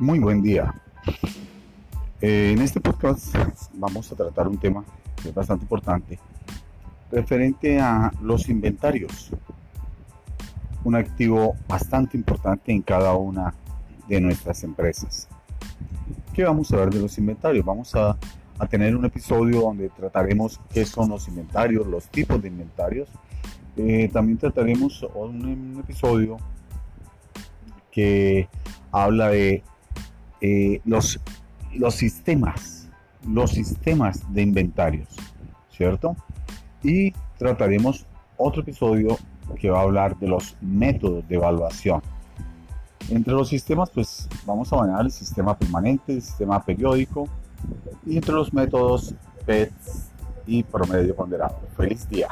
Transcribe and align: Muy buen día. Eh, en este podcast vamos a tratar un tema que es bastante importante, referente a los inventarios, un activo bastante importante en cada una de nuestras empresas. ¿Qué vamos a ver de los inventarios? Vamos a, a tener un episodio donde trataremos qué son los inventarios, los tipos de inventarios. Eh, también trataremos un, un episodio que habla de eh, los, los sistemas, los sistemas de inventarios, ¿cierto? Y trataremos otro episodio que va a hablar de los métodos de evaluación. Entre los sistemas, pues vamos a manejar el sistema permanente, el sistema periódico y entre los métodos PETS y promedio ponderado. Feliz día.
Muy 0.00 0.18
buen 0.18 0.40
día. 0.40 0.74
Eh, 2.22 2.52
en 2.56 2.62
este 2.62 2.80
podcast 2.80 3.36
vamos 3.74 4.10
a 4.10 4.16
tratar 4.16 4.48
un 4.48 4.56
tema 4.56 4.82
que 5.22 5.28
es 5.28 5.34
bastante 5.34 5.64
importante, 5.64 6.18
referente 7.12 7.78
a 7.78 8.10
los 8.22 8.48
inventarios, 8.48 9.28
un 10.84 10.94
activo 10.94 11.54
bastante 11.68 12.16
importante 12.16 12.72
en 12.72 12.80
cada 12.80 13.14
una 13.14 13.52
de 14.08 14.22
nuestras 14.22 14.64
empresas. 14.64 15.28
¿Qué 16.32 16.44
vamos 16.44 16.72
a 16.72 16.76
ver 16.76 16.88
de 16.88 17.00
los 17.00 17.18
inventarios? 17.18 17.62
Vamos 17.62 17.94
a, 17.94 18.16
a 18.58 18.66
tener 18.66 18.96
un 18.96 19.04
episodio 19.04 19.60
donde 19.60 19.90
trataremos 19.90 20.58
qué 20.72 20.86
son 20.86 21.10
los 21.10 21.28
inventarios, 21.28 21.86
los 21.86 22.08
tipos 22.08 22.40
de 22.40 22.48
inventarios. 22.48 23.10
Eh, 23.76 24.08
también 24.10 24.38
trataremos 24.38 25.02
un, 25.14 25.44
un 25.44 25.78
episodio 25.78 26.38
que 27.90 28.48
habla 28.90 29.28
de 29.28 29.62
eh, 30.40 30.80
los, 30.84 31.20
los 31.74 31.94
sistemas, 31.94 32.88
los 33.26 33.52
sistemas 33.52 34.22
de 34.32 34.42
inventarios, 34.42 35.08
¿cierto? 35.70 36.16
Y 36.82 37.12
trataremos 37.38 38.06
otro 38.36 38.62
episodio 38.62 39.18
que 39.58 39.70
va 39.70 39.80
a 39.80 39.82
hablar 39.82 40.18
de 40.18 40.28
los 40.28 40.56
métodos 40.60 41.26
de 41.28 41.36
evaluación. 41.36 42.02
Entre 43.08 43.32
los 43.32 43.48
sistemas, 43.48 43.90
pues 43.90 44.28
vamos 44.46 44.72
a 44.72 44.76
manejar 44.76 45.04
el 45.06 45.10
sistema 45.10 45.56
permanente, 45.58 46.14
el 46.14 46.22
sistema 46.22 46.62
periódico 46.64 47.28
y 48.06 48.16
entre 48.16 48.34
los 48.34 48.52
métodos 48.52 49.14
PETS 49.44 50.10
y 50.46 50.62
promedio 50.62 51.14
ponderado. 51.14 51.58
Feliz 51.76 52.08
día. 52.08 52.28